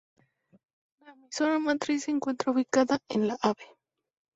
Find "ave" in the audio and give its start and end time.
3.39-3.63